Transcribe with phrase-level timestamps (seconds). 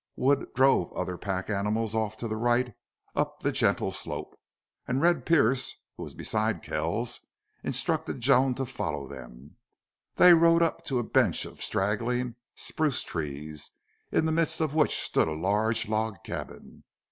[0.15, 2.73] Wood drove other pack animals off to the right,
[3.15, 4.35] up the gentle slope.
[4.87, 7.19] And Red Pearce, who was beside Kells,
[7.63, 9.57] instructed Joan to follow them.
[10.15, 13.73] They rode up to a bench of straggling spruce trees,
[14.11, 16.83] in the midst of which stood a large log cabin.